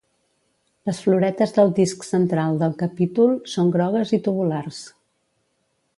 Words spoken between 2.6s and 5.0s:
del capítol són grogues i tubulars.